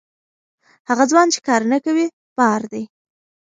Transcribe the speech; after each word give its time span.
هغه 0.89 1.03
ځوان 1.11 1.27
چې 1.33 1.39
کار 1.47 1.61
نه 1.71 1.77
کوي، 1.85 2.05
بار 2.37 2.61
دی. 2.71 2.83